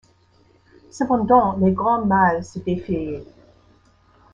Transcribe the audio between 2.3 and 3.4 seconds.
se défiaient.